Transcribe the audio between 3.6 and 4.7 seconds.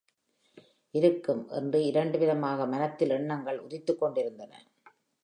உதித்துக் கொண்டிருந்தன.